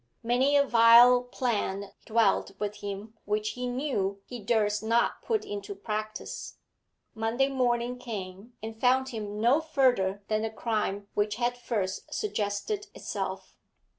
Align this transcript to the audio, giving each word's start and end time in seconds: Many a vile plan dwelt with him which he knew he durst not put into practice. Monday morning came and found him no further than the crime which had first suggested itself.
Many 0.23 0.57
a 0.57 0.65
vile 0.65 1.21
plan 1.21 1.91
dwelt 2.07 2.53
with 2.57 2.77
him 2.77 3.13
which 3.25 3.49
he 3.49 3.67
knew 3.67 4.19
he 4.25 4.39
durst 4.39 4.81
not 4.81 5.21
put 5.21 5.45
into 5.45 5.75
practice. 5.75 6.55
Monday 7.13 7.49
morning 7.49 7.99
came 7.99 8.53
and 8.63 8.81
found 8.81 9.09
him 9.09 9.39
no 9.39 9.61
further 9.61 10.23
than 10.27 10.41
the 10.41 10.49
crime 10.49 11.07
which 11.13 11.35
had 11.35 11.55
first 11.55 12.11
suggested 12.15 12.87
itself. 12.95 13.53